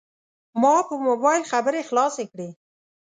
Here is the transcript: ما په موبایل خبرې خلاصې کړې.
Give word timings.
ما 0.61 0.73
په 0.87 0.95
موبایل 1.07 1.43
خبرې 1.51 1.81
خلاصې 1.89 2.23
کړې. 2.31 2.49